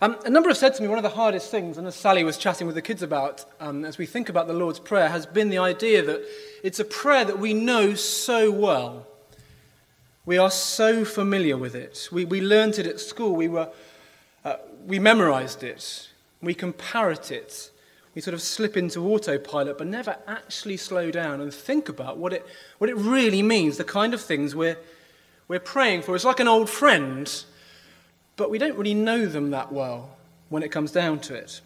[0.00, 2.22] Um, a number have said to me one of the hardest things, and as Sally
[2.22, 5.26] was chatting with the kids about um, as we think about the Lord's Prayer, has
[5.26, 6.24] been the idea that
[6.62, 9.08] it's a prayer that we know so well.
[10.24, 12.08] We are so familiar with it.
[12.12, 13.70] We, we learned it at school, we, were,
[14.44, 16.08] uh, we memorized it,
[16.40, 17.72] we can parrot it,
[18.14, 22.32] we sort of slip into autopilot, but never actually slow down and think about what
[22.32, 22.46] it,
[22.78, 24.78] what it really means, the kind of things we're,
[25.48, 26.14] we're praying for.
[26.14, 27.28] It's like an old friend
[28.38, 30.16] but we don't really know them that well
[30.48, 31.60] when it comes down to it.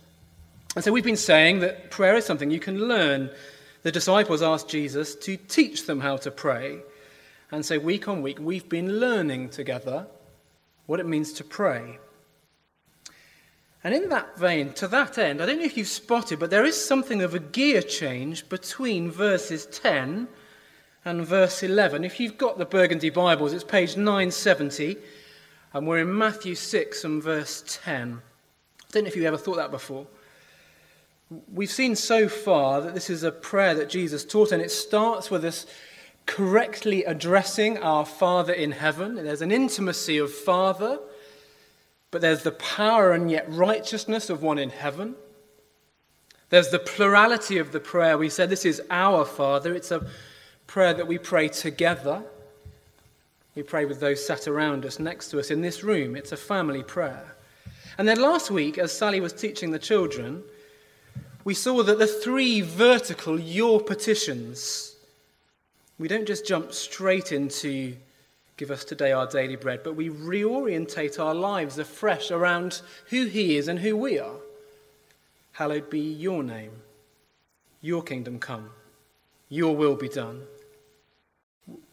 [0.74, 3.30] And so we've been saying that prayer is something you can learn.
[3.82, 6.80] The disciples asked Jesus to teach them how to pray.
[7.50, 10.06] And so week on week, we've been learning together
[10.86, 11.98] what it means to pray.
[13.84, 16.64] And in that vein, to that end, I don't know if you've spotted, but there
[16.64, 20.26] is something of a gear change between verses 10
[21.04, 22.04] and verse 11.
[22.04, 24.96] If you've got the Burgundy Bibles, it's page 970.
[25.74, 28.20] And we're in Matthew 6 and verse 10.
[28.20, 30.06] I don't know if you ever thought that before.
[31.50, 35.30] We've seen so far that this is a prayer that Jesus taught, and it starts
[35.30, 35.64] with us
[36.26, 39.14] correctly addressing our Father in heaven.
[39.14, 40.98] There's an intimacy of Father,
[42.10, 45.14] but there's the power and yet righteousness of one in heaven.
[46.50, 48.18] There's the plurality of the prayer.
[48.18, 49.74] We said this is our Father.
[49.74, 50.06] It's a
[50.66, 52.24] prayer that we pray together.
[53.54, 56.16] We pray with those sat around us, next to us in this room.
[56.16, 57.36] It's a family prayer.
[57.98, 60.42] And then last week, as Sally was teaching the children,
[61.44, 64.96] we saw that the three vertical your petitions,
[65.98, 67.94] we don't just jump straight into
[68.56, 73.56] give us today our daily bread, but we reorientate our lives afresh around who He
[73.56, 74.36] is and who we are.
[75.52, 76.70] Hallowed be your name,
[77.80, 78.70] your kingdom come,
[79.48, 80.42] your will be done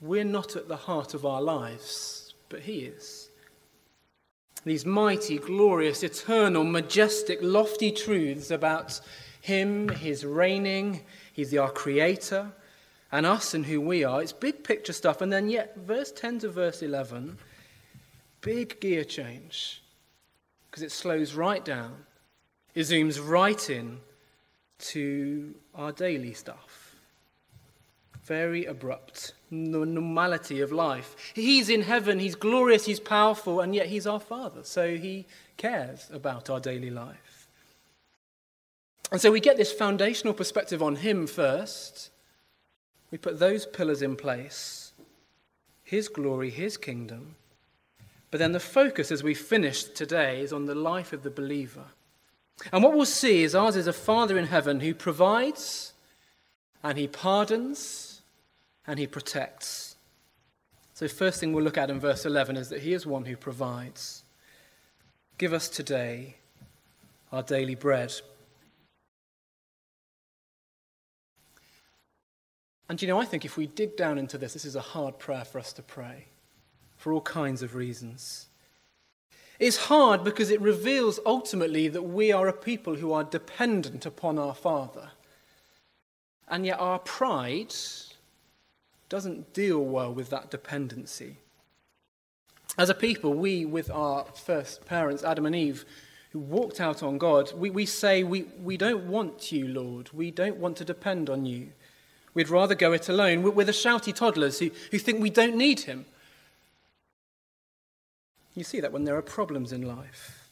[0.01, 3.29] we're not at the heart of our lives, but He is.
[4.65, 8.99] These mighty, glorious, eternal, majestic, lofty truths about
[9.41, 11.01] Him, His reigning,
[11.33, 12.51] He's our Creator,
[13.11, 14.21] and us and who we are.
[14.21, 15.21] It's big picture stuff.
[15.21, 17.37] And then, yet, verse 10 to verse 11,
[18.41, 19.81] big gear change
[20.69, 22.05] because it slows right down.
[22.75, 23.99] It zooms right in
[24.79, 26.88] to our daily stuff.
[28.25, 31.15] Very abrupt normality of life.
[31.33, 34.63] He's in heaven, he's glorious, he's powerful, and yet he's our Father.
[34.63, 35.25] So he
[35.57, 37.47] cares about our daily life.
[39.11, 42.11] And so we get this foundational perspective on him first.
[43.11, 44.85] We put those pillars in place
[45.83, 47.33] his glory, his kingdom.
[48.29, 51.85] But then the focus as we finish today is on the life of the believer.
[52.71, 55.93] And what we'll see is ours is a Father in heaven who provides
[56.83, 58.08] and he pardons
[58.89, 59.97] and he protects.
[60.95, 63.37] So, first thing we'll look at in verse 11 is that he is one who
[63.37, 64.23] provides.
[65.37, 66.37] Give us today
[67.31, 68.11] our daily bread.
[72.89, 75.19] And you know, I think if we dig down into this, this is a hard
[75.19, 76.25] prayer for us to pray
[76.97, 78.47] for all kinds of reasons.
[79.59, 84.39] It's hard because it reveals ultimately that we are a people who are dependent upon
[84.39, 85.11] our Father.
[86.47, 87.75] And yet our pride
[89.09, 91.37] doesn't deal well with that dependency.
[92.77, 95.83] As a people, we, with our first parents, Adam and Eve,
[96.31, 100.11] who walked out on God, we, we say, we, we don't want you, Lord.
[100.13, 101.69] We don't want to depend on you.
[102.35, 103.41] We'd rather go it alone.
[103.41, 106.05] We're the shouty toddlers who, who think we don't need him.
[108.53, 110.47] You see that when there are problems in life.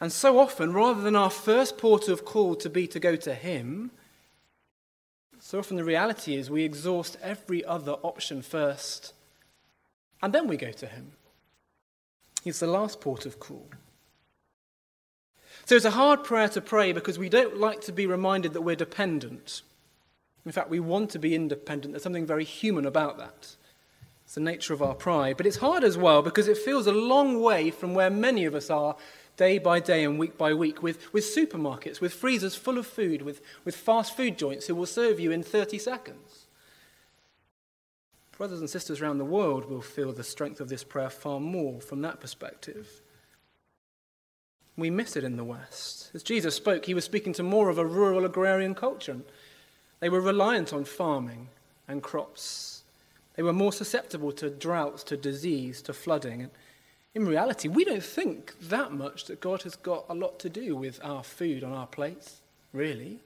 [0.00, 3.34] And so often, rather than our first port of call to be to go to
[3.34, 3.90] him,
[5.48, 9.14] so often the reality is we exhaust every other option first,
[10.20, 11.12] and then we go to Him.
[12.44, 13.66] He's the last port of call.
[15.64, 18.60] So it's a hard prayer to pray because we don't like to be reminded that
[18.60, 19.62] we're dependent.
[20.44, 21.94] In fact, we want to be independent.
[21.94, 23.56] There's something very human about that.
[24.26, 25.38] It's the nature of our pride.
[25.38, 28.54] But it's hard as well because it feels a long way from where many of
[28.54, 28.96] us are
[29.38, 33.22] day by day and week by week with, with supermarkets, with freezers full of food,
[33.22, 36.46] with, with fast food joints who will serve you in 30 seconds.
[38.36, 41.80] Brothers and sisters around the world will feel the strength of this prayer far more
[41.80, 43.00] from that perspective.
[44.76, 46.10] We miss it in the West.
[46.14, 49.18] As Jesus spoke, he was speaking to more of a rural agrarian culture.
[50.00, 51.48] They were reliant on farming
[51.88, 52.82] and crops.
[53.34, 56.42] They were more susceptible to droughts, to disease, to flooding
[57.18, 60.76] in reality, we don't think that much that God has got a lot to do
[60.76, 62.42] with our food on our plates,
[62.72, 63.18] really.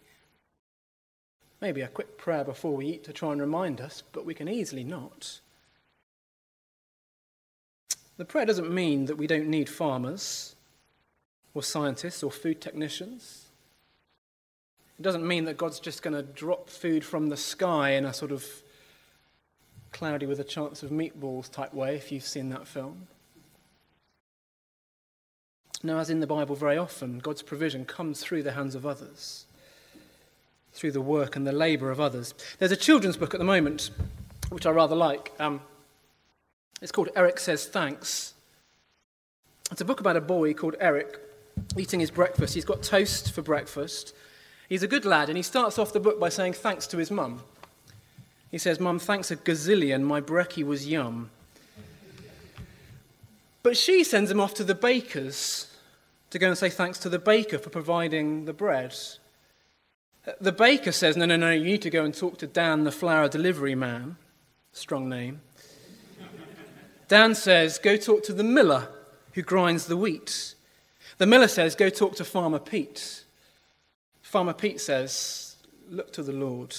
[1.61, 4.49] Maybe a quick prayer before we eat to try and remind us, but we can
[4.49, 5.41] easily not.
[8.17, 10.57] The prayer doesn't mean that we don't need farmers.
[11.55, 13.45] or scientists or food technicians.
[14.99, 18.15] It doesn't mean that God's just going to drop food from the sky in a
[18.15, 18.47] sort of
[19.91, 23.07] cloudy with a chance of meatballs type way, if you've seen that film.
[25.83, 29.47] No, as in the Bible, very often, God's provision comes through the hands of others,
[30.73, 32.35] through the work and the labour of others.
[32.59, 33.91] There's a children's book at the moment,
[34.51, 35.33] which I rather like.
[35.41, 35.61] Um,
[36.81, 38.35] it's called Eric Says Thanks.
[39.73, 41.19] It's a book about a boy called Eric
[41.77, 42.55] eating his breakfast.
[42.55, 44.15] He's got toast for breakfast.
[44.69, 47.11] He's a good lad, and he starts off the book by saying thanks to his
[47.11, 47.43] mum.
[48.51, 51.31] He says, Mum, thanks a gazillion, my brekkie was yum.
[53.63, 55.72] But she sends him off to the baker's
[56.33, 58.97] to go and say thanks to the baker for providing the bread.
[60.41, 62.91] The baker says, No, no, no, you need to go and talk to Dan, the
[62.91, 64.17] flour delivery man.
[64.73, 65.43] Strong name.
[67.07, 68.89] Dan says, Go talk to the miller
[69.35, 70.55] who grinds the wheat.
[71.19, 73.25] The miller says, Go talk to Farmer Pete.
[74.23, 75.57] Farmer Pete says,
[75.91, 76.75] Look to the Lord.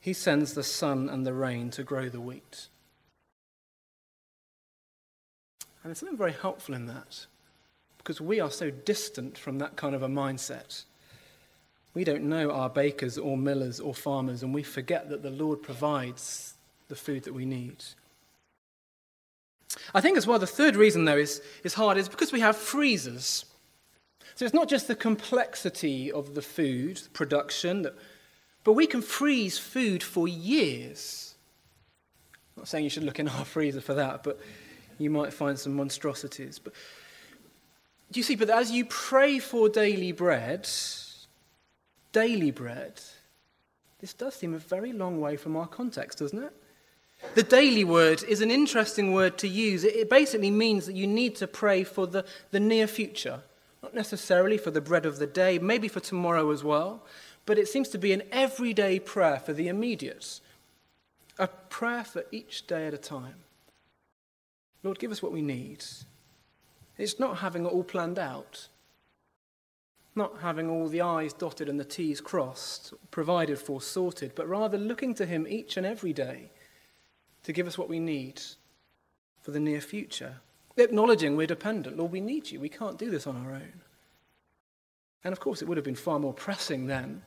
[0.00, 2.68] He sends the sun and the rain to grow the wheat.
[5.82, 7.26] And there's something very helpful in that
[8.00, 10.84] because we are so distant from that kind of a mindset.
[11.92, 15.62] We don't know our bakers or millers or farmers, and we forget that the Lord
[15.62, 16.54] provides
[16.88, 17.84] the food that we need.
[19.94, 22.56] I think as well, the third reason, though, is, is hard is because we have
[22.56, 23.44] freezers.
[24.34, 27.86] So it's not just the complexity of the food production,
[28.64, 31.34] but we can freeze food for years.
[32.56, 34.40] I'm not saying you should look in our freezer for that, but
[34.98, 36.58] you might find some monstrosities.
[36.58, 36.72] But
[38.10, 38.36] do you see?
[38.36, 40.68] But as you pray for daily bread,
[42.12, 43.00] daily bread,
[44.00, 46.52] this does seem a very long way from our context, doesn't it?
[47.34, 49.84] The daily word is an interesting word to use.
[49.84, 53.40] It basically means that you need to pray for the, the near future,
[53.82, 57.04] not necessarily for the bread of the day, maybe for tomorrow as well,
[57.44, 60.40] but it seems to be an everyday prayer for the immediate,
[61.38, 63.44] a prayer for each day at a time.
[64.82, 65.84] Lord, give us what we need.
[67.00, 68.68] It's not having it all planned out,
[70.14, 74.76] not having all the I's dotted and the T's crossed, provided for, sorted, but rather
[74.76, 76.50] looking to Him each and every day
[77.44, 78.42] to give us what we need
[79.40, 80.36] for the near future.
[80.76, 81.96] Acknowledging we're dependent.
[81.96, 82.60] Lord, we need you.
[82.60, 83.80] We can't do this on our own.
[85.24, 87.22] And of course, it would have been far more pressing then.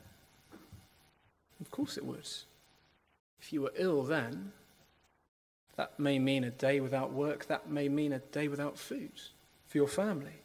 [1.59, 2.29] Of course, it would.
[3.41, 4.51] If you were ill then,
[5.77, 9.19] that may mean a day without work, that may mean a day without food
[9.73, 10.35] for your family.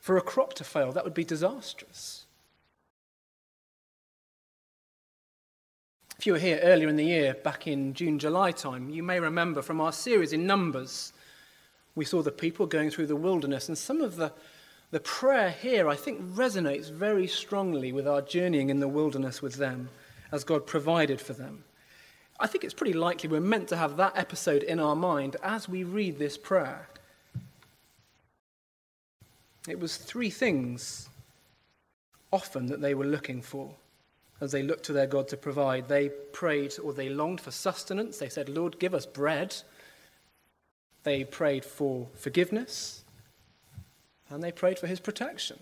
[0.00, 2.26] For a crop to fail, that would be disastrous.
[6.18, 9.20] If you were here earlier in the year, back in June, July time, you may
[9.20, 11.12] remember from our series in Numbers,
[11.94, 14.32] we saw the people going through the wilderness, and some of the,
[14.90, 19.54] the prayer here, I think, resonates very strongly with our journeying in the wilderness with
[19.54, 19.88] them
[20.32, 21.62] as God provided for them.
[22.40, 25.68] I think it's pretty likely we're meant to have that episode in our mind as
[25.68, 26.88] we read this prayer.
[29.68, 31.08] It was three things
[32.30, 33.74] often that they were looking for
[34.40, 35.88] as they looked to their God to provide.
[35.88, 38.18] They prayed or they longed for sustenance.
[38.18, 39.56] They said, Lord, give us bread.
[41.04, 43.04] They prayed for forgiveness.
[44.28, 45.60] And they prayed for his protection,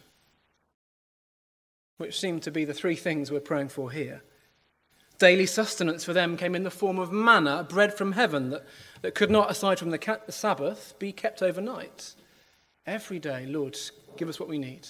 [1.99, 4.23] which seemed to be the three things we're praying for here.
[5.19, 8.65] Daily sustenance for them came in the form of manna, bread from heaven, that,
[9.03, 12.15] that could not, aside from the Sabbath, be kept overnight.
[12.87, 13.79] Every day, Lord,
[14.17, 14.87] give us what we need.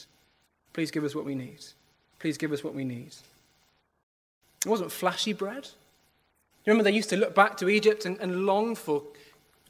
[0.73, 1.65] Please give us what we need.
[2.19, 3.15] Please give us what we need.
[4.65, 5.69] It wasn't flashy bread.
[6.65, 9.03] You remember they used to look back to Egypt and, and long for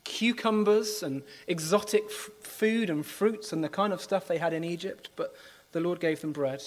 [0.04, 4.64] cucumbers and exotic f- food and fruits and the kind of stuff they had in
[4.64, 5.34] Egypt, but
[5.72, 6.62] the Lord gave them bread.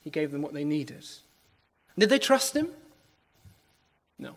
[0.00, 1.06] He gave them what they needed.
[1.98, 2.68] Did they trust Him?
[4.18, 4.34] No.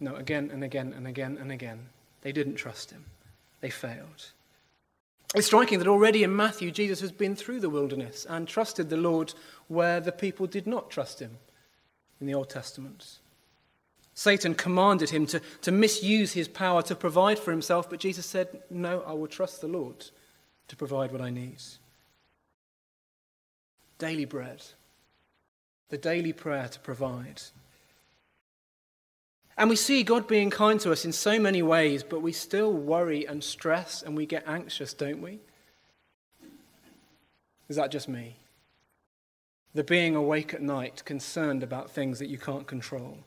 [0.00, 1.86] No, again and again and again and again.
[2.20, 3.04] They didn't trust Him.
[3.60, 4.32] They failed.
[5.34, 8.96] It's striking that already in Matthew, Jesus has been through the wilderness and trusted the
[8.96, 9.34] Lord
[9.68, 11.38] where the people did not trust him
[12.20, 13.18] in the Old Testament.
[14.14, 18.62] Satan commanded him to, to misuse his power to provide for himself, but Jesus said,
[18.70, 20.06] No, I will trust the Lord
[20.68, 21.62] to provide what I need.
[23.98, 24.62] Daily bread,
[25.90, 27.42] the daily prayer to provide.
[29.56, 32.72] And we see God being kind to us in so many ways, but we still
[32.72, 35.40] worry and stress and we get anxious, don't we?
[37.68, 38.36] Is that just me?
[39.74, 43.18] The being awake at night, concerned about things that you can't control.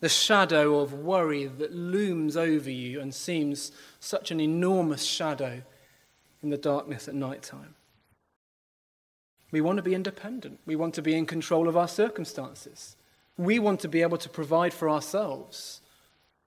[0.00, 5.62] The shadow of worry that looms over you and seems such an enormous shadow,
[6.42, 7.74] in the darkness at night time.
[9.50, 10.60] We want to be independent.
[10.66, 12.96] We want to be in control of our circumstances.
[13.38, 15.80] We want to be able to provide for ourselves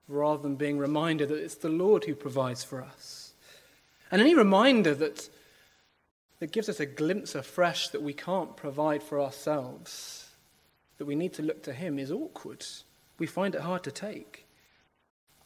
[0.06, 3.32] rather than being reminded that it's the Lord who provides for us.
[4.10, 5.28] And any reminder that,
[6.38, 10.28] that gives us a glimpse afresh that we can't provide for ourselves,
[10.98, 12.64] that we need to look to Him, is awkward.
[13.18, 14.46] We find it hard to take.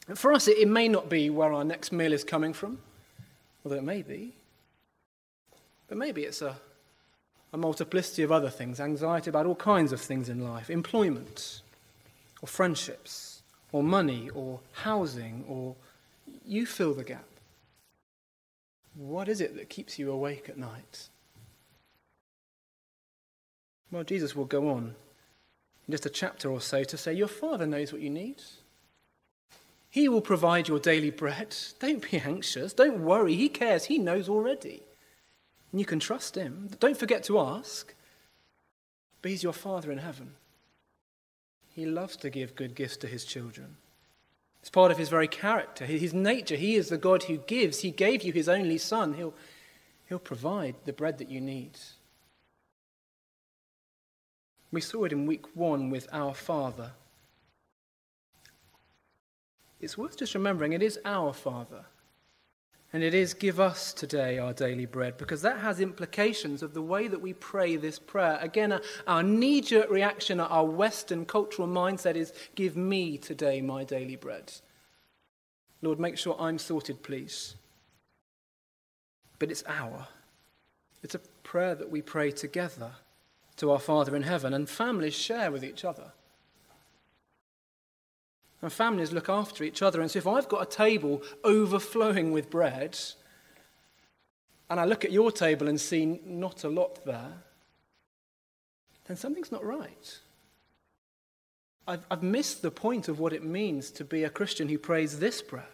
[0.08, 2.78] And for us, it, it may not be where our next meal is coming from,
[3.64, 4.34] although it may be.
[5.86, 6.56] But maybe it's a
[7.56, 11.62] a multiplicity of other things, anxiety about all kinds of things in life employment,
[12.42, 13.40] or friendships,
[13.72, 15.74] or money, or housing, or
[16.44, 17.24] you fill the gap.
[18.94, 21.08] What is it that keeps you awake at night?
[23.90, 24.94] Well, Jesus will go on
[25.88, 28.42] in just a chapter or so to say, Your Father knows what you need.
[29.88, 31.56] He will provide your daily bread.
[31.78, 32.74] Don't be anxious.
[32.74, 33.34] Don't worry.
[33.34, 33.86] He cares.
[33.86, 34.82] He knows already.
[35.72, 36.70] And you can trust him.
[36.78, 37.94] Don't forget to ask.
[39.22, 40.34] But he's your Father in heaven.
[41.74, 43.76] He loves to give good gifts to his children.
[44.60, 46.56] It's part of his very character, his nature.
[46.56, 47.80] He is the God who gives.
[47.80, 49.14] He gave you his only Son.
[49.14, 49.34] He'll,
[50.08, 51.78] he'll provide the bread that you need.
[54.72, 56.92] We saw it in week one with our Father.
[59.80, 61.84] It's worth just remembering it is our Father.
[62.92, 66.82] And it is, Give us today our daily bread, because that has implications of the
[66.82, 68.38] way that we pray this prayer.
[68.40, 74.16] Again, our knee jerk reaction, our Western cultural mindset is, Give me today my daily
[74.16, 74.52] bread.
[75.82, 77.56] Lord, make sure I'm sorted, please.
[79.38, 80.08] But it's our.
[81.02, 82.92] It's a prayer that we pray together
[83.56, 86.12] to our Father in heaven, and families share with each other.
[88.62, 90.00] And families look after each other.
[90.00, 92.98] And so if I've got a table overflowing with bread,
[94.68, 97.34] and I look at your table and see not a lot there,
[99.06, 100.18] then something's not right.
[101.86, 105.18] I've, I've missed the point of what it means to be a Christian who prays
[105.18, 105.68] this prayer.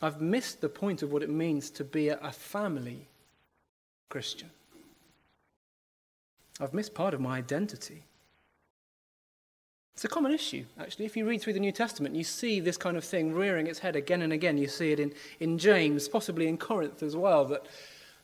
[0.00, 3.08] I've missed the point of what it means to be a, a family
[4.08, 4.50] Christian.
[6.60, 8.04] I've missed part of my identity.
[10.00, 11.04] It's a common issue, actually.
[11.04, 13.80] If you read through the New Testament, you see this kind of thing rearing its
[13.80, 14.56] head again and again.
[14.56, 17.66] You see it in, in James, possibly in Corinth as well, that,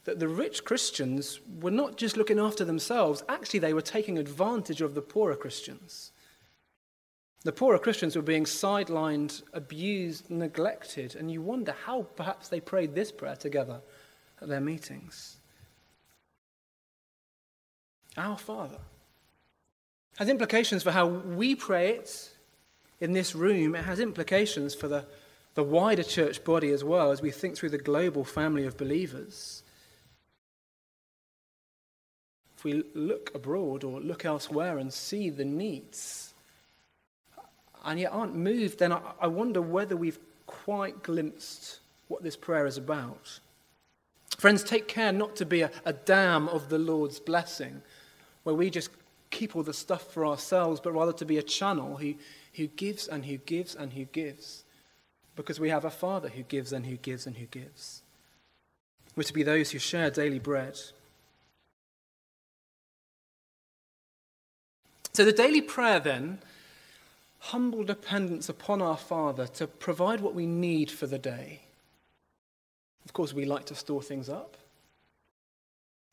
[0.04, 4.80] that the rich Christians were not just looking after themselves, actually, they were taking advantage
[4.80, 6.12] of the poorer Christians.
[7.44, 12.94] The poorer Christians were being sidelined, abused, neglected, and you wonder how perhaps they prayed
[12.94, 13.82] this prayer together
[14.40, 15.36] at their meetings.
[18.16, 18.78] Our Father
[20.16, 22.30] has implications for how we pray it
[23.00, 23.74] in this room.
[23.74, 25.04] It has implications for the,
[25.54, 29.62] the wider church body as well as we think through the global family of believers.
[32.56, 36.32] If we look abroad or look elsewhere and see the needs
[37.84, 42.66] and yet aren't moved, then I, I wonder whether we've quite glimpsed what this prayer
[42.66, 43.40] is about.
[44.38, 47.82] Friends, take care not to be a, a dam of the Lord's blessing
[48.44, 48.90] where we just
[49.36, 52.14] keep all the stuff for ourselves, but rather to be a channel who,
[52.54, 54.64] who gives and who gives and who gives.
[55.36, 58.02] Because we have a Father who gives and who gives and who gives.
[59.14, 60.78] We're to be those who share daily bread.
[65.12, 66.38] So the daily prayer then,
[67.38, 71.60] humble dependence upon our Father to provide what we need for the day.
[73.04, 74.56] Of course, we like to store things up.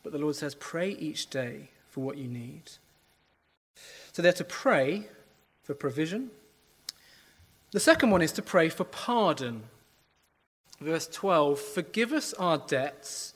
[0.03, 2.71] But the Lord says, pray each day for what you need.
[4.11, 5.07] So they're to pray
[5.63, 6.29] for provision.
[7.71, 9.63] The second one is to pray for pardon.
[10.79, 13.33] Verse 12 Forgive us our debts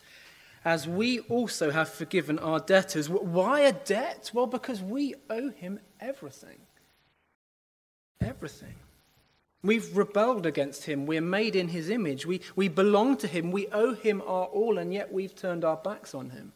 [0.64, 3.10] as we also have forgiven our debtors.
[3.10, 4.32] Why a debt?
[4.34, 6.60] Well, because we owe him everything.
[8.20, 8.76] Everything.
[9.64, 11.06] We've rebelled against him.
[11.06, 12.26] We're made in his image.
[12.26, 13.52] We, we belong to him.
[13.52, 16.52] We owe him our all, and yet we've turned our backs on him.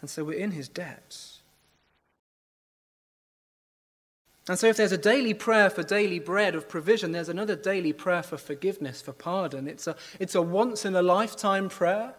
[0.00, 1.37] And so we're in his debts.
[4.48, 7.92] And so, if there's a daily prayer for daily bread of provision, there's another daily
[7.92, 9.68] prayer for forgiveness, for pardon.
[9.68, 12.14] It's a, it's a once in a lifetime prayer,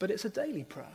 [0.00, 0.86] but it's a daily prayer.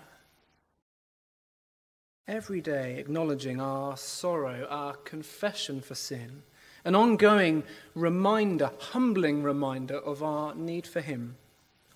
[2.28, 6.44] Every day acknowledging our sorrow, our confession for sin,
[6.84, 7.64] an ongoing
[7.96, 11.38] reminder, humbling reminder of our need for Him,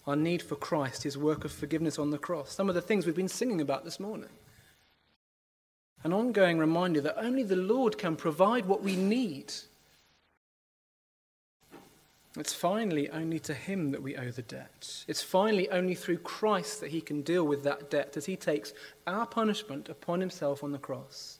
[0.07, 2.53] our need for Christ, His work of forgiveness on the cross.
[2.53, 4.29] Some of the things we've been singing about this morning
[6.05, 9.51] an ongoing reminder that only the Lord can provide what we need.
[12.37, 15.03] It's finally only to him that we owe the debt.
[15.07, 18.71] It's finally only through Christ that he can deal with that debt as he takes
[19.07, 21.39] our punishment upon himself on the cross.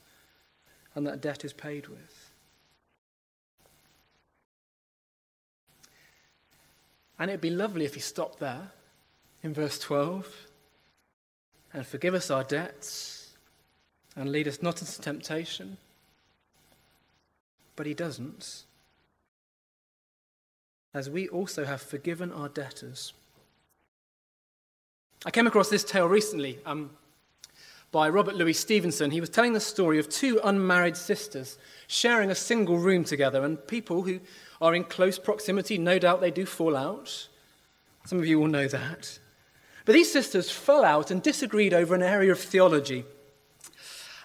[0.96, 2.32] And that debt is paid with.
[7.20, 8.72] And it'd be lovely if he stopped there
[9.44, 10.28] in verse 12
[11.72, 13.15] and forgive us our debts
[14.16, 15.78] and lead us not into temptation.
[17.76, 18.66] But he doesn't
[20.96, 23.12] as we also have forgiven our debtors.
[25.26, 26.92] I came across this tale recently um,
[27.92, 29.12] by Robert Louis Stevenson.
[29.12, 31.58] He was telling the story of two unmarried sisters
[31.88, 34.22] sharing a single room together, and people who
[34.62, 37.28] are in close proximity, no doubt they do fall out.
[38.06, 39.20] Some of you will know that.
[39.84, 43.04] But these sisters fell out and disagreed over an area of theology.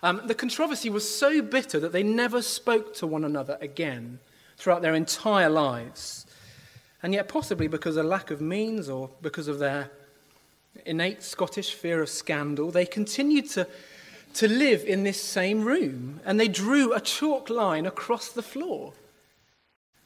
[0.02, 4.18] Um, the controversy was so bitter that they never spoke to one another again
[4.56, 6.26] throughout their entire lives.
[7.02, 9.90] And yet, possibly because of lack of means or because of their
[10.86, 13.66] innate Scottish fear of scandal, they continued to,
[14.34, 16.20] to live in this same room.
[16.24, 18.92] And they drew a chalk line across the floor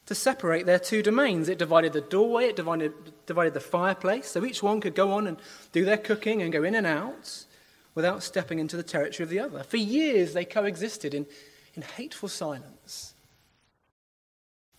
[0.05, 1.49] to separate their two domains.
[1.49, 2.93] It divided the doorway, it divided,
[3.25, 5.37] divided the fireplace, so each one could go on and
[5.71, 7.45] do their cooking and go in and out
[7.95, 9.63] without stepping into the territory of the other.
[9.63, 11.25] For years, they coexisted in,
[11.73, 13.15] in hateful silence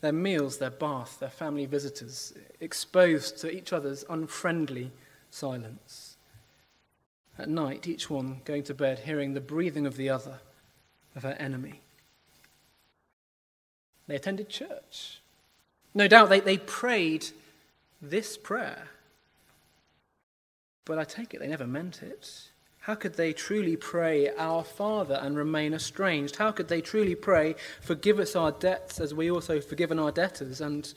[0.01, 4.93] their meals, their bath, their family visitors, exposed to each other's unfriendly
[5.31, 6.17] silence.
[7.39, 10.39] At night, each one going to bed hearing the breathing of the other,
[11.15, 11.81] of her enemy.
[14.07, 15.21] They attended church.
[15.95, 17.27] No doubt they, they prayed
[18.01, 18.89] this prayer.
[20.85, 22.51] But I take it they never meant it.
[22.87, 26.37] How could they truly pray, Our Father, and remain estranged?
[26.37, 30.61] How could they truly pray, Forgive us our debts as we also forgiven our debtors,
[30.61, 30.95] and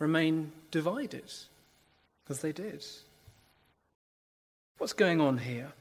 [0.00, 1.32] remain divided?
[2.28, 2.84] as they did.
[4.78, 5.72] What's going on here?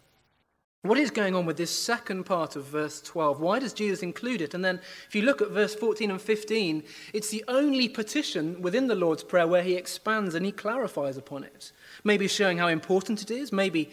[0.84, 3.41] What is going on with this second part of verse 12?
[3.41, 4.54] Why does Jesus include it?
[4.54, 8.86] And then, if you look at verse 14 and 15, it's the only petition within
[8.86, 11.72] the Lord's Prayer where he expands and he clarifies upon it.
[12.04, 13.89] Maybe showing how important it is, maybe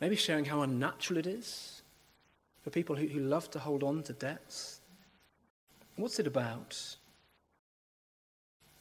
[0.00, 1.82] Maybe showing how unnatural it is
[2.62, 4.80] for people who, who love to hold on to debts.
[5.96, 6.96] What's it about?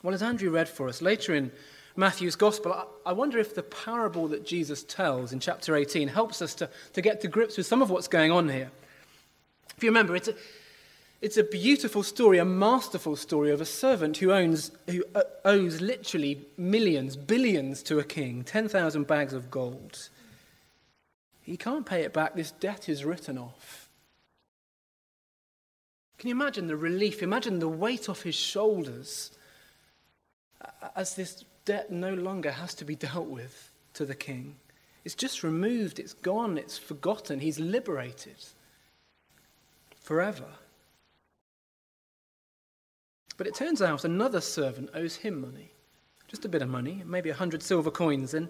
[0.01, 1.51] Well, as Andrew read for us later in
[1.97, 6.55] Matthew's Gospel, I, wonder if the parable that Jesus tells in chapter 18 helps us
[6.55, 8.71] to, to get to grips with some of what's going on here.
[9.75, 10.36] If you remember, it's a,
[11.21, 15.82] it's a beautiful story, a masterful story of a servant who, owns, who uh, owes
[15.82, 20.10] literally millions, billions to a king, 10,000 bags of gold.
[21.49, 22.35] He can't pay it back.
[22.35, 23.89] This debt is written off.
[26.19, 27.23] Can you imagine the relief?
[27.23, 29.31] Imagine the weight off his shoulders
[30.95, 34.57] as this debt no longer has to be dealt with to the king.
[35.03, 37.39] It's just removed, it's gone, it's forgotten.
[37.39, 38.45] He's liberated
[39.99, 40.49] forever.
[43.38, 45.71] But it turns out another servant owes him money.
[46.27, 48.35] Just a bit of money, maybe a hundred silver coins.
[48.35, 48.49] And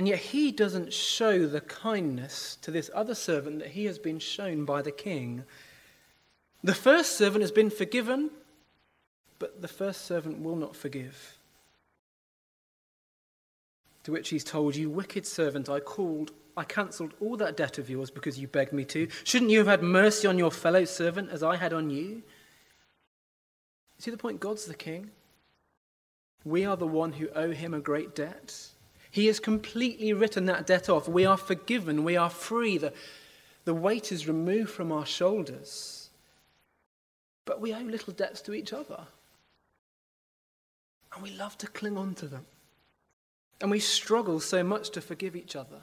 [0.00, 4.18] and yet he doesn't show the kindness to this other servant that he has been
[4.18, 5.44] shown by the king.
[6.64, 8.30] The first servant has been forgiven,
[9.38, 11.36] but the first servant will not forgive.
[14.04, 17.90] To which he's told, You wicked servant, I called, I cancelled all that debt of
[17.90, 19.06] yours because you begged me to.
[19.24, 22.22] Shouldn't you have had mercy on your fellow servant as I had on you?
[23.98, 24.40] See the point?
[24.40, 25.10] God's the king.
[26.42, 28.70] We are the one who owe him a great debt.
[29.10, 31.08] He has completely written that debt off.
[31.08, 32.04] We are forgiven.
[32.04, 32.78] We are free.
[32.78, 32.92] The,
[33.64, 36.10] the weight is removed from our shoulders.
[37.44, 39.00] But we owe little debts to each other.
[41.12, 42.46] And we love to cling on to them.
[43.60, 45.80] And we struggle so much to forgive each other.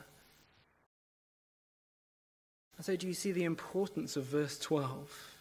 [2.76, 5.34] And so, do you see the importance of verse 12?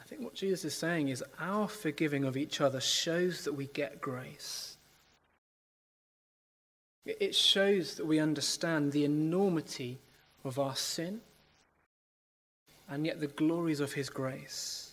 [0.00, 3.66] I think what Jesus is saying is our forgiving of each other shows that we
[3.66, 4.77] get grace.
[7.04, 9.98] It shows that we understand the enormity
[10.44, 11.20] of our sin
[12.88, 14.92] and yet the glories of His grace.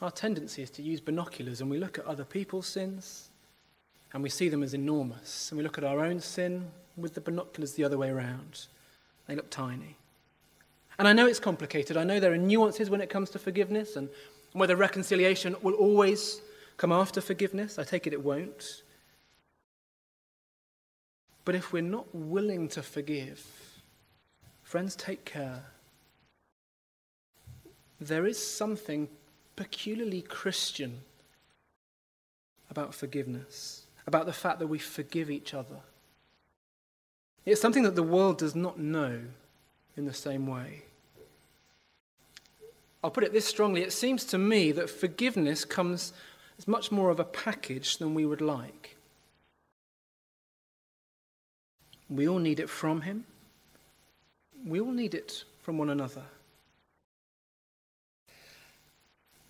[0.00, 3.30] Our tendency is to use binoculars and we look at other people's sins
[4.12, 5.50] and we see them as enormous.
[5.50, 8.66] And we look at our own sin with the binoculars the other way around.
[9.26, 9.96] They look tiny.
[10.98, 11.96] And I know it's complicated.
[11.96, 14.08] I know there are nuances when it comes to forgiveness and
[14.52, 16.40] whether reconciliation will always
[16.78, 17.78] come after forgiveness?
[17.78, 18.82] I take it it won't.
[21.44, 23.46] But if we're not willing to forgive,
[24.62, 25.64] friends, take care.
[28.00, 29.08] there is something
[29.56, 31.00] peculiarly Christian
[32.70, 35.80] about forgiveness, about the fact that we forgive each other.
[37.44, 39.20] It's something that the world does not know
[39.96, 40.82] in the same way.
[43.02, 46.12] I'll put it this strongly it seems to me that forgiveness comes
[46.58, 48.96] as much more of a package than we would like.
[52.10, 53.24] We all need it from Him,
[54.66, 56.24] we all need it from one another.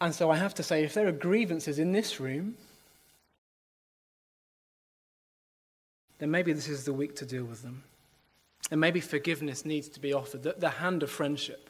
[0.00, 2.56] And so I have to say, if there are grievances in this room,
[6.18, 7.82] then maybe this is the week to deal with them.
[8.70, 11.67] And maybe forgiveness needs to be offered, the, the hand of friendship.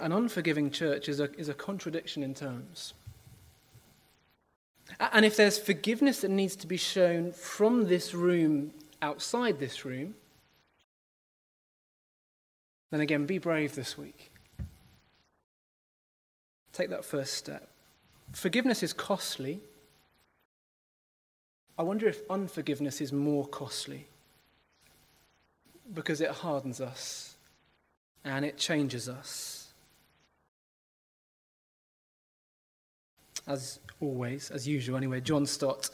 [0.00, 2.94] An unforgiving church is a, is a contradiction in terms.
[4.98, 10.14] And if there's forgiveness that needs to be shown from this room outside this room,
[12.90, 14.30] then again, be brave this week.
[16.72, 17.68] Take that first step.
[18.32, 19.60] Forgiveness is costly.
[21.78, 24.06] I wonder if unforgiveness is more costly
[25.94, 27.34] because it hardens us
[28.24, 29.57] and it changes us.
[33.48, 35.88] As always, as usual anyway, John Stott,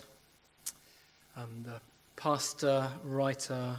[1.36, 1.80] um, the
[2.16, 3.78] pastor, writer,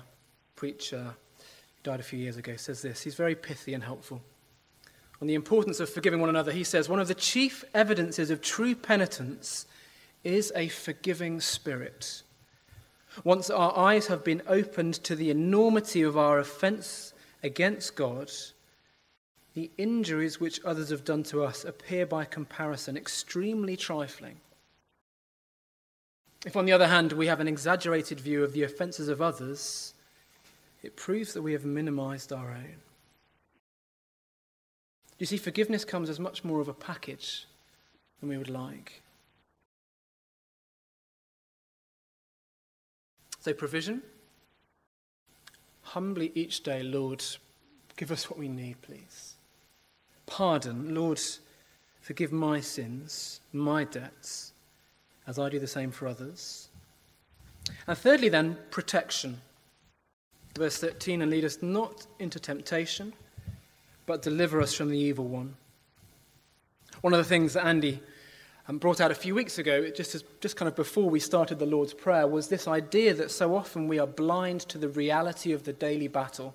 [0.56, 1.44] preacher, who
[1.84, 3.02] died a few years ago, says this.
[3.02, 4.22] He's very pithy and helpful.
[5.22, 8.42] On the importance of forgiving one another, he says, One of the chief evidences of
[8.42, 9.66] true penitence
[10.24, 12.24] is a forgiving spirit.
[13.26, 18.32] Once our eyes have been opened to the enormity of our offense against God,
[19.56, 24.36] the injuries which others have done to us appear by comparison extremely trifling.
[26.46, 29.94] If, on the other hand, we have an exaggerated view of the offences of others,
[30.84, 32.76] it proves that we have minimized our own.
[35.18, 37.48] You see, forgiveness comes as much more of a package
[38.20, 39.02] than we would like.
[43.40, 44.02] So, provision.
[45.82, 47.24] Humbly each day, Lord,
[47.96, 49.35] give us what we need, please.
[50.36, 51.22] Pardon, Lord,
[52.02, 54.52] forgive my sins, my debts,
[55.28, 56.68] as I do the same for others.
[57.88, 59.40] And thirdly, then, protection.
[60.58, 63.14] Verse 13, and lead us not into temptation,
[64.06, 65.56] but deliver us from the evil one.
[67.00, 68.02] One of the things that Andy
[68.68, 71.60] um, brought out a few weeks ago, just, as, just kind of before we started
[71.60, 75.54] the Lord's Prayer, was this idea that so often we are blind to the reality
[75.54, 76.54] of the daily battle.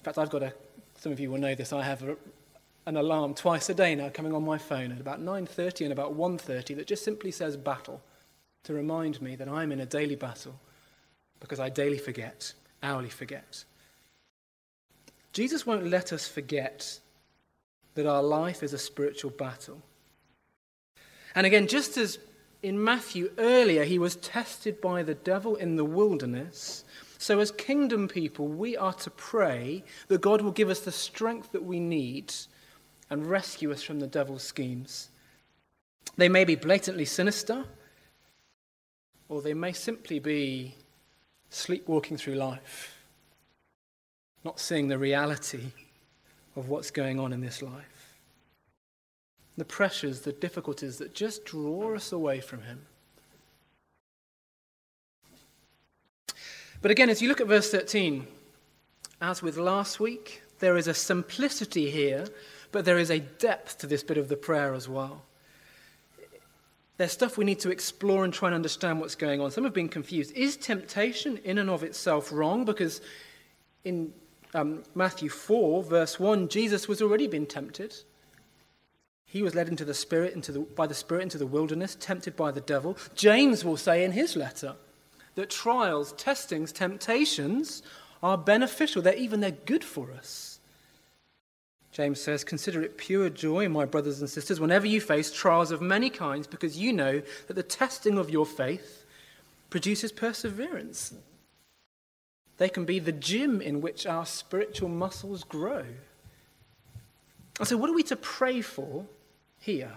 [0.00, 0.52] In fact, I've got a,
[1.00, 2.14] some of you will know this, I have a,
[2.84, 6.14] an alarm twice a day now coming on my phone at about 9.30 and about
[6.14, 8.02] 1.30 that just simply says battle
[8.64, 10.60] to remind me that I'm in a daily battle
[11.40, 13.64] because I daily forget, hourly forget.
[15.32, 17.00] Jesus won't let us forget
[17.94, 19.80] that our life is a spiritual battle.
[21.34, 22.18] And again, just as
[22.62, 26.84] in Matthew earlier, he was tested by the devil in the wilderness.
[27.20, 31.52] So, as kingdom people, we are to pray that God will give us the strength
[31.52, 32.32] that we need
[33.10, 35.10] and rescue us from the devil's schemes.
[36.16, 37.66] They may be blatantly sinister,
[39.28, 40.76] or they may simply be
[41.50, 42.96] sleepwalking through life,
[44.42, 45.72] not seeing the reality
[46.56, 48.16] of what's going on in this life
[49.58, 52.86] the pressures, the difficulties that just draw us away from Him.
[56.82, 58.26] But again, as you look at verse 13,
[59.20, 62.26] as with last week, there is a simplicity here,
[62.72, 65.22] but there is a depth to this bit of the prayer as well.
[66.96, 69.50] There's stuff we need to explore and try and understand what's going on.
[69.50, 70.32] Some have been confused.
[70.32, 72.64] Is temptation in and of itself wrong?
[72.64, 73.00] Because
[73.84, 74.12] in
[74.54, 77.94] um, Matthew 4, verse 1, Jesus was already been tempted.
[79.24, 82.36] He was led into the Spirit, into the, by the Spirit into the wilderness, tempted
[82.36, 82.96] by the devil.
[83.14, 84.76] James will say in his letter
[85.40, 87.82] that trials, testings, temptations
[88.22, 89.00] are beneficial.
[89.00, 90.60] They're even they're good for us.
[91.92, 95.80] James says, Consider it pure joy, my brothers and sisters, whenever you face trials of
[95.80, 99.06] many kinds, because you know that the testing of your faith
[99.70, 101.14] produces perseverance.
[102.58, 105.86] They can be the gym in which our spiritual muscles grow.
[107.58, 109.06] And so, what are we to pray for
[109.58, 109.92] here?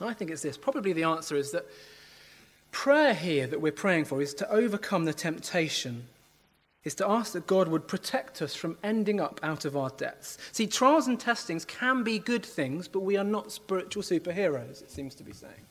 [0.00, 0.56] I think it's this.
[0.56, 1.66] Probably the answer is that
[2.72, 6.04] prayer here that we're praying for is to overcome the temptation,
[6.84, 10.38] is to ask that God would protect us from ending up out of our debts.
[10.52, 14.90] See, trials and testings can be good things, but we are not spiritual superheroes, it
[14.90, 15.66] seems to be saying.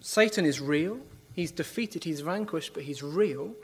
[0.00, 0.98] Satan is real.
[1.34, 3.54] He's defeated, he's vanquished, but he's real.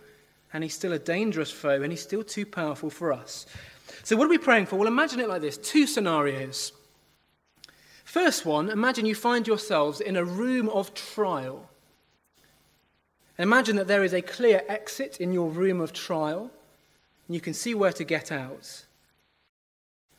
[0.53, 3.47] and he's still a dangerous foe, and he's still too powerful for us.
[4.03, 4.77] So, what are we praying for?
[4.77, 6.73] Well, imagine it like this two scenarios.
[8.11, 11.71] First one, imagine you find yourselves in a room of trial.
[13.39, 16.51] Imagine that there is a clear exit in your room of trial,
[17.29, 18.85] and you can see where to get out.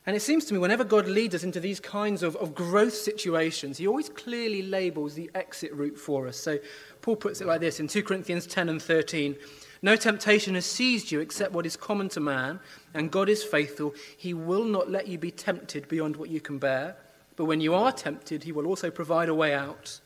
[0.06, 2.94] And it seems to me, whenever God leads us into these kinds of, of growth
[2.94, 6.38] situations, He always clearly labels the exit route for us.
[6.38, 6.58] So
[7.02, 9.36] Paul puts it like this in 2 Corinthians 10 and 13
[9.82, 12.58] No temptation has seized you except what is common to man,
[12.94, 13.94] and God is faithful.
[14.16, 16.96] He will not let you be tempted beyond what you can bear.
[17.36, 20.00] But when you are tempted, He will also provide a way out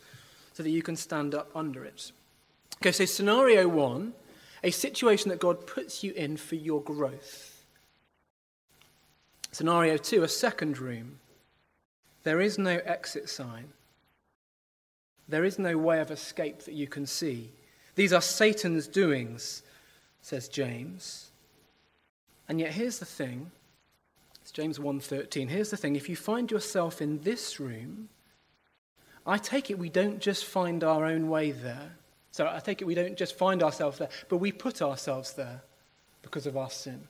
[0.53, 2.13] so that you can stand up under it.
[2.79, 4.13] Okay, so scenario one
[4.63, 7.65] a situation that God puts you in for your growth.
[9.53, 11.19] Scenario two, a second room.
[12.25, 13.69] There is no exit sign.
[15.29, 17.51] There is no way of escape that you can see.
[17.95, 19.63] These are Satan's doings,
[20.21, 21.31] says James.
[22.49, 23.51] And yet here's the thing.
[24.57, 25.49] James 1:13.
[25.49, 28.09] Here's the thing, if you find yourself in this room,
[29.27, 31.99] I take it we don't just find our own way there.
[32.31, 35.63] So I take it we don't just find ourselves there, but we put ourselves there
[36.23, 37.07] because of our sin.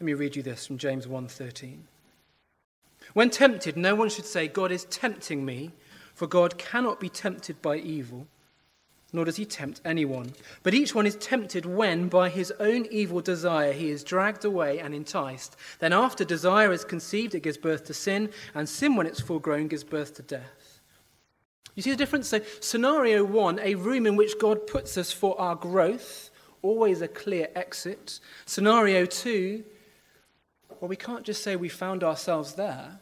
[0.00, 1.88] Let me read you this from James 1:13.
[3.12, 5.72] When tempted, no one should say, God is tempting me,
[6.14, 8.28] for God cannot be tempted by evil,
[9.12, 10.32] nor does he tempt anyone.
[10.62, 14.78] But each one is tempted when, by his own evil desire, he is dragged away
[14.78, 15.56] and enticed.
[15.80, 19.38] Then, after desire is conceived, it gives birth to sin, and sin, when it's full
[19.38, 20.80] grown, gives birth to death.
[21.74, 22.28] You see the difference?
[22.28, 26.30] So, scenario one, a room in which God puts us for our growth,
[26.62, 28.20] always a clear exit.
[28.46, 29.64] Scenario two,
[30.80, 32.98] well, we can't just say we found ourselves there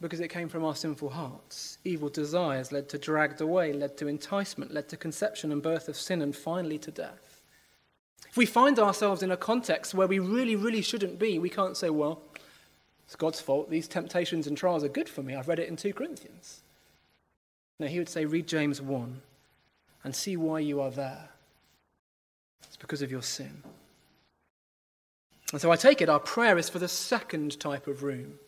[0.00, 1.78] because it came from our sinful hearts.
[1.84, 5.96] Evil desires led to dragged away, led to enticement, led to conception and birth of
[5.96, 7.42] sin, and finally to death.
[8.28, 11.76] If we find ourselves in a context where we really, really shouldn't be, we can't
[11.76, 12.20] say, well,
[13.06, 13.70] it's God's fault.
[13.70, 15.34] These temptations and trials are good for me.
[15.34, 16.62] I've read it in 2 Corinthians.
[17.78, 19.22] No, he would say, read James 1
[20.04, 21.30] and see why you are there.
[22.64, 23.62] It's because of your sin.
[25.52, 28.38] And so I take it our prayer is for the second type of room.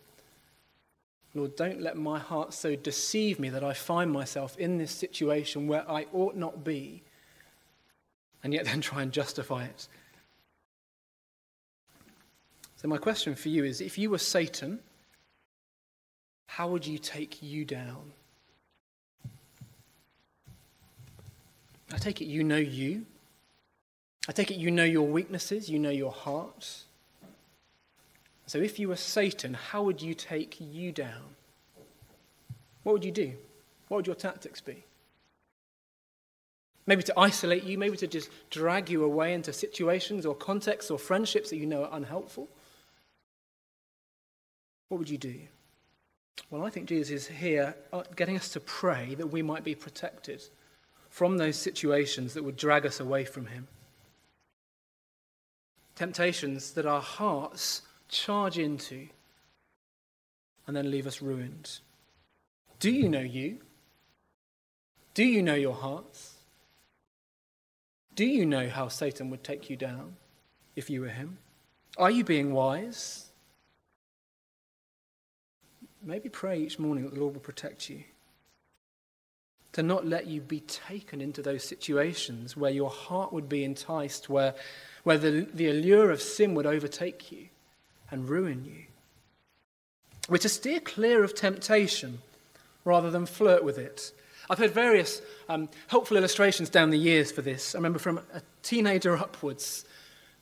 [1.35, 5.67] Lord, don't let my heart so deceive me that I find myself in this situation
[5.67, 7.03] where I ought not be,
[8.43, 9.89] and yet then try and justify it.
[12.77, 14.79] So, my question for you is if you were Satan,
[16.47, 18.13] how would you take you down?
[21.93, 23.05] I take it you know you.
[24.29, 26.85] I take it you know your weaknesses, you know your heart.
[28.49, 31.37] So if you were Satan, how would you take you down?
[32.83, 33.35] What would you do?
[33.89, 34.85] What would your tactics be?
[36.87, 40.99] Maybe to isolate you, maybe to just drag you away into situations or contexts or
[40.99, 42.49] friendships that you know are unhelpful.
[44.89, 45.41] What would you do?
[46.49, 49.75] Well, I think Jesus is here uh, getting us to pray that we might be
[49.75, 50.43] protected
[51.11, 53.69] from those situations that would drag us away from Him.
[55.97, 59.09] Temptations that our hearts charge into
[60.67, 61.81] and then leave us ruined.
[62.81, 63.59] Do you know you?
[65.15, 66.35] Do you know your hearts?
[68.15, 70.17] Do you know how Satan would take you down
[70.77, 71.39] if you were him?
[71.97, 73.27] Are you being wise?
[76.03, 78.05] Maybe pray each morning that the Lord will protect you.
[79.73, 84.29] To not let you be taken into those situations where your heart would be enticed,
[84.29, 84.55] where,
[85.03, 87.49] where the, the allure of sin would overtake you
[88.11, 88.85] and ruin you.
[90.29, 92.19] We're to steer clear of temptation
[92.85, 94.13] rather than flirt with it.
[94.51, 97.75] I've heard various um, helpful illustrations down the years for this.
[97.75, 99.85] I remember from a teenager upwards,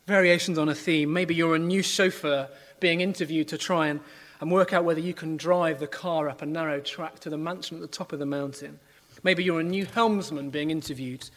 [0.06, 1.12] variations on a theme.
[1.12, 2.48] Maybe you're a new chauffeur
[2.78, 4.00] being interviewed to try and,
[4.40, 7.36] and work out whether you can drive the car up a narrow track to the
[7.36, 8.78] mansion at the top of the mountain.
[9.22, 11.28] Maybe you're a new helmsman being interviewed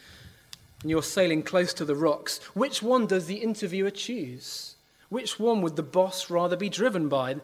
[0.82, 2.38] and you're sailing close to the rocks.
[2.54, 4.76] Which one does the interviewer choose?
[5.10, 7.36] Which one would the boss rather be driven by?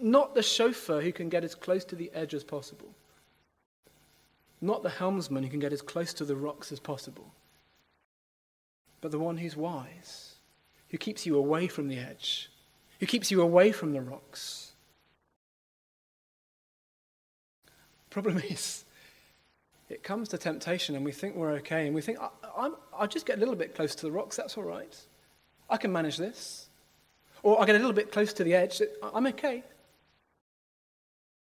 [0.00, 2.88] Not the chauffeur who can get as close to the edge as possible,
[4.60, 7.32] not the helmsman who can get as close to the rocks as possible,
[9.00, 10.34] but the one who's wise,
[10.88, 12.50] who keeps you away from the edge,
[13.00, 14.72] who keeps you away from the rocks.
[18.08, 18.84] Problem is,
[19.90, 23.26] it comes to temptation and we think we're okay and we think, I, will just
[23.26, 24.98] get a little bit close to the rocks, that's all right.
[25.68, 26.63] I can manage this.
[27.44, 29.62] Or I get a little bit close to the edge, I'm okay.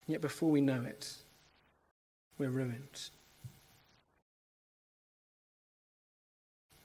[0.05, 1.13] Yet before we know it,
[2.37, 3.09] we're ruined.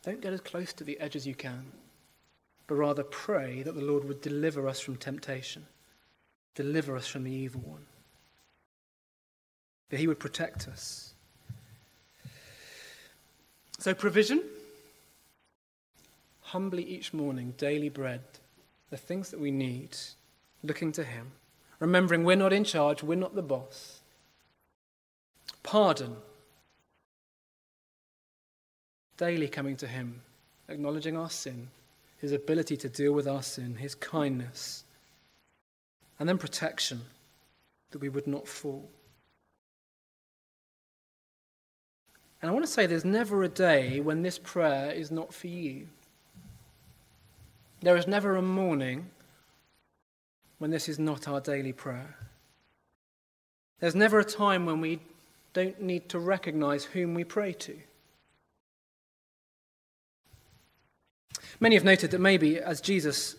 [0.04, 1.66] Don't get as close to the edge as you can,
[2.68, 5.66] but rather pray that the Lord would deliver us from temptation,
[6.54, 7.86] deliver us from the evil one,
[9.90, 11.12] that He would protect us.
[13.80, 14.44] So, provision
[16.40, 18.22] humbly each morning, daily bread,
[18.90, 19.96] the things that we need,
[20.62, 21.32] looking to Him,
[21.80, 24.00] remembering we're not in charge, we're not the boss.
[25.62, 26.16] Pardon,
[29.16, 30.22] daily coming to Him,
[30.68, 31.68] acknowledging our sin,
[32.18, 34.84] His ability to deal with our sin, His kindness,
[36.18, 37.02] and then protection,
[37.90, 38.88] that we would not fall.
[42.40, 45.48] And I want to say there's never a day when this prayer is not for
[45.48, 45.88] you.
[47.80, 49.10] There is never a morning
[50.58, 52.16] when this is not our daily prayer.
[53.80, 55.00] There's never a time when we
[55.52, 57.76] don't need to recognize whom we pray to.
[61.60, 63.36] Many have noted that maybe as Jesus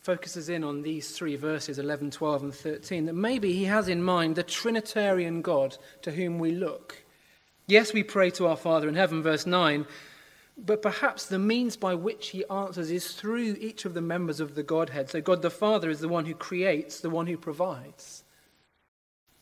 [0.00, 4.02] focuses in on these three verses 11, 12, and 13, that maybe he has in
[4.02, 7.02] mind the Trinitarian God to whom we look.
[7.66, 9.86] Yes, we pray to our Father in heaven, verse 9,
[10.64, 14.54] but perhaps the means by which he answers is through each of the members of
[14.54, 15.10] the Godhead.
[15.10, 18.24] So God the Father is the one who creates, the one who provides.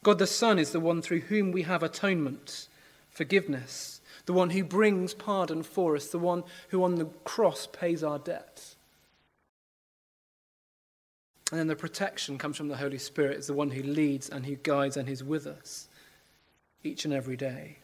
[0.03, 2.69] God the Son is the one through whom we have atonement,
[3.11, 8.05] forgiveness, the one who brings pardon for us, the one who on the cross pays
[8.05, 8.75] our debt.
[11.51, 14.45] And then the protection comes from the Holy Spirit, is the one who leads and
[14.45, 15.89] who guides and who's with us
[16.85, 17.79] each and every day.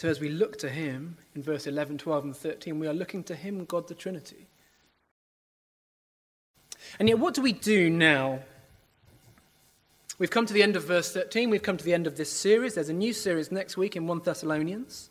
[0.00, 3.22] So as we look to him in verse 11, 12, and 13, we are looking
[3.24, 4.46] to him, God the Trinity.
[6.98, 8.38] And yet, what do we do now?
[10.18, 11.50] We've come to the end of verse 13.
[11.50, 12.76] We've come to the end of this series.
[12.76, 15.10] There's a new series next week in 1 Thessalonians.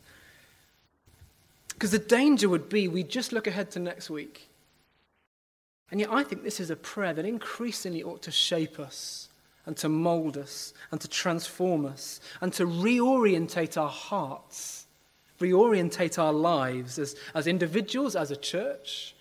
[1.68, 4.48] Because the danger would be we just look ahead to next week.
[5.92, 9.28] And yet, I think this is a prayer that increasingly ought to shape us
[9.66, 14.86] and to mold us and to transform us and to reorientate our hearts
[15.40, 19.14] reorientate our lives as, as individuals, as a church.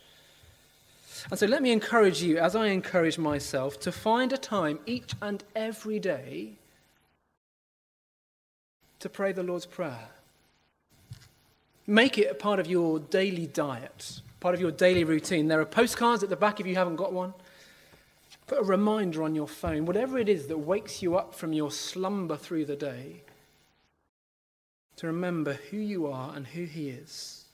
[1.29, 5.13] And so let me encourage you, as I encourage myself, to find a time each
[5.21, 6.53] and every day
[8.99, 10.09] to pray the Lord's Prayer.
[11.87, 15.47] Make it a part of your daily diet, part of your daily routine.
[15.47, 17.33] There are postcards at the back if you haven't got one.
[18.49, 21.69] Put a reminder on your phone, whatever it is that wakes you up from your
[21.69, 23.21] slumber through the day
[24.95, 27.45] to remember who you are and who He is.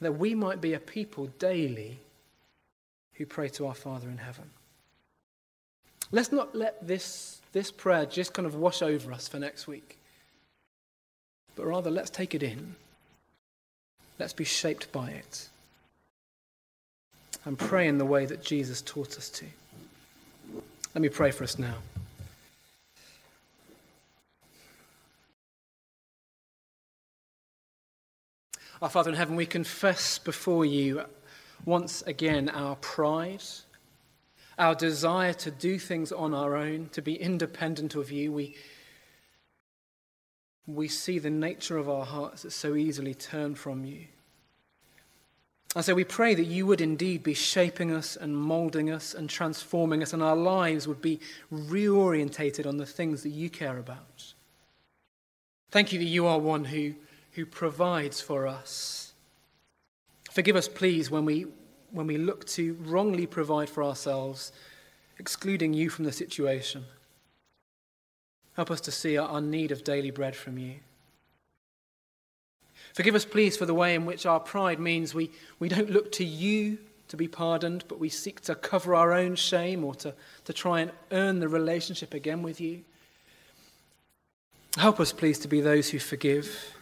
[0.00, 1.98] That we might be a people daily
[3.12, 4.48] who pray to our Father in heaven.
[6.10, 9.98] Let's not let this, this prayer just kind of wash over us for next week,
[11.54, 12.76] but rather let's take it in.
[14.18, 15.49] Let's be shaped by it
[17.44, 19.46] and pray in the way that Jesus taught us to.
[20.94, 21.76] Let me pray for us now.
[28.82, 31.04] Our Father in heaven, we confess before you
[31.66, 33.42] once again our pride,
[34.58, 38.32] our desire to do things on our own, to be independent of you.
[38.32, 38.56] We,
[40.66, 44.06] we see the nature of our hearts that so easily turn from you.
[45.76, 49.30] And so we pray that you would indeed be shaping us and molding us and
[49.30, 51.20] transforming us, and our lives would be
[51.52, 54.34] reorientated on the things that you care about.
[55.70, 56.94] Thank you that you are one who
[57.32, 59.12] who provides for us.
[60.30, 61.46] Forgive us, please, when we,
[61.90, 64.52] when we look to wrongly provide for ourselves,
[65.18, 66.84] excluding you from the situation.
[68.54, 70.76] Help us to see our need of daily bread from you.
[73.00, 76.12] Forgive us, please, for the way in which our pride means we, we don't look
[76.12, 76.76] to you
[77.08, 80.12] to be pardoned, but we seek to cover our own shame or to,
[80.44, 82.84] to try and earn the relationship again with you.
[84.76, 86.74] Help us, please, to be those who forgive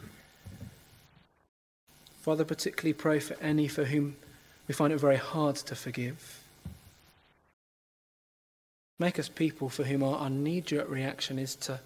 [2.23, 4.17] Father, particularly pray for any for whom
[4.67, 6.43] we find it very hard to forgive.
[8.99, 11.79] Make us people for whom our, our knee jerk reaction is to,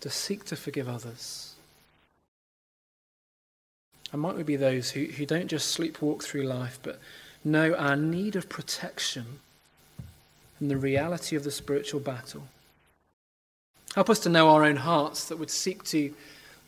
[0.00, 1.56] to seek to forgive others.
[4.12, 6.98] And might we be those who, who don't just sleepwalk through life, but
[7.44, 9.38] know our need of protection
[10.58, 12.48] and the reality of the spiritual battle.
[13.94, 16.12] Help us to know our own hearts that would seek to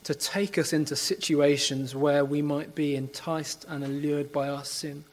[0.05, 5.05] to take us into situations where we might be enticed and allured by our sin.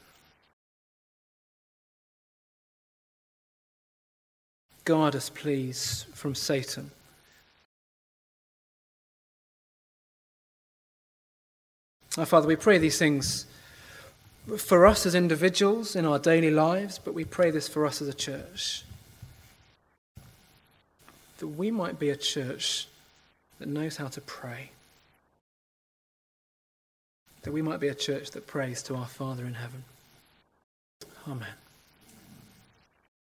[4.84, 6.90] Guard us, please, from Satan.
[12.18, 13.46] Our Father, we pray these things
[14.58, 18.08] for us as individuals in our daily lives, but we pray this for us as
[18.08, 18.84] a church.
[21.38, 22.88] That we might be a church
[23.58, 24.70] that knows how to pray.
[27.42, 29.84] That we might be a church that prays to our Father in heaven.
[31.28, 31.54] Amen.